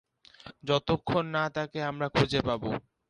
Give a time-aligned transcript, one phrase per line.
[0.63, 2.69] যতক্ষণ না তাকে আমরা খুঁজে পাবো।